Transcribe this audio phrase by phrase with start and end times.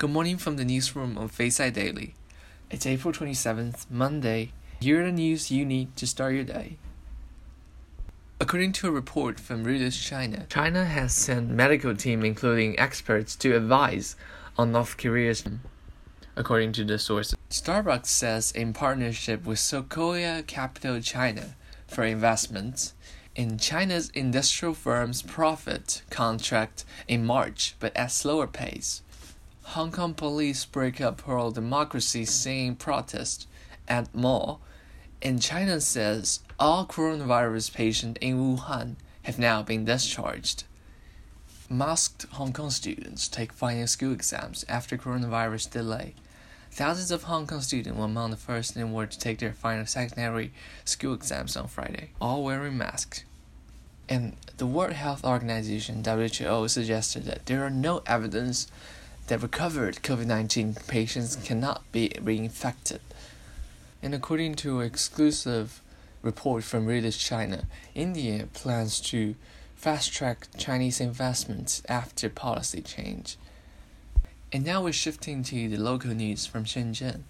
[0.00, 2.14] Good morning from the newsroom of Fayside Daily.
[2.70, 4.52] It's April 27th, Monday.
[4.80, 6.78] Here are the news you need to start your day.
[8.40, 13.54] According to a report from Reuters China, China has sent medical team including experts to
[13.54, 14.16] advise
[14.56, 15.44] on North Korea's
[16.34, 17.34] according to the source.
[17.50, 21.56] Starbucks says in partnership with Sequoia Capital China
[21.86, 22.94] for investments
[23.36, 29.02] in China's industrial firm's profit contract in March, but at slower pace.
[29.74, 33.46] Hong Kong police break up pro democracy scene protest
[33.86, 34.60] at mall,
[35.22, 40.64] and China says all coronavirus patients in Wuhan have now been discharged.
[41.68, 46.16] Masked Hong Kong students take final school exams after coronavirus delay.
[46.72, 49.52] Thousands of Hong Kong students were among the first in the world to take their
[49.52, 50.52] final secondary
[50.84, 53.22] school exams on Friday, all wearing masks.
[54.08, 58.66] And the World Health Organization WHO suggested that there are no evidence
[59.30, 62.98] that recovered COVID 19 patients cannot be reinfected.
[64.02, 65.80] And according to an exclusive
[66.20, 69.36] report from Reuters China, India plans to
[69.76, 73.36] fast track Chinese investments after policy change.
[74.52, 77.22] And now we're shifting to the local news from Shenzhen.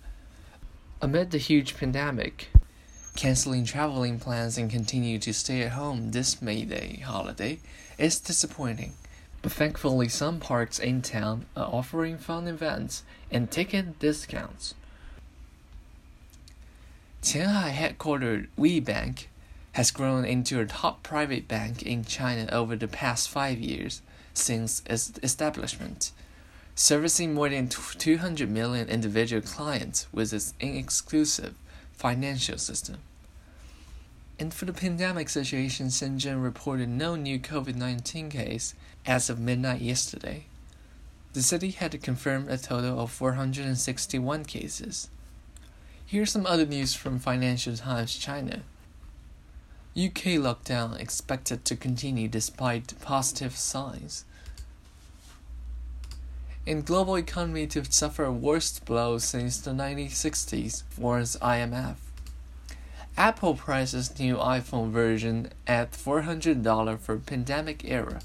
[1.02, 2.48] Amid the huge pandemic,
[3.14, 7.58] canceling traveling plans and continue to stay at home this May Day holiday
[7.98, 8.94] is disappointing.
[9.42, 14.74] But thankfully, some parks in town are offering fun events and ticket discounts.
[17.22, 19.27] Qianhai headquartered WeBank
[19.72, 24.02] has grown into a top private bank in China over the past five years
[24.34, 26.12] since its establishment,
[26.75, 31.54] servicing more than 200 million individual clients with its exclusive
[31.92, 32.98] financial system.
[34.41, 38.74] And for the pandemic situation, Shenzhen reported no new COVID 19 case
[39.05, 40.47] as of midnight yesterday.
[41.34, 45.10] The city had confirmed a total of 461 cases.
[46.06, 48.62] Here's some other news from Financial Times China.
[49.94, 54.25] UK lockdown expected to continue despite positive signs.
[56.64, 61.97] In global economy to suffer worst blow since the 1960s, warns IMF.
[63.16, 68.21] Apple prices new iPhone version at $400 for pandemic era.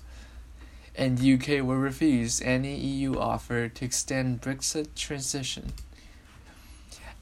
[0.98, 5.74] And UK will refuse any EU offer to extend Brexit transition.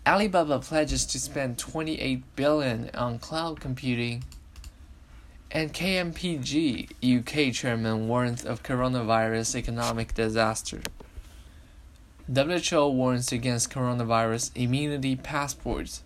[0.06, 4.24] Alibaba pledges to spend 28 billion on cloud computing.
[5.50, 10.82] And KMPG UK chairman warns of coronavirus economic disaster.
[12.34, 16.04] WHO warns against coronavirus immunity passports.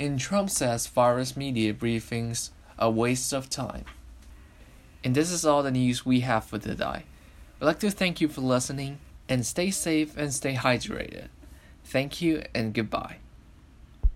[0.00, 3.84] And Trump says virus media briefings a waste of time.
[5.04, 7.04] And this is all the news we have for today.
[7.60, 11.28] We'd like to thank you for listening and stay safe and stay hydrated.
[11.84, 13.18] Thank you and goodbye.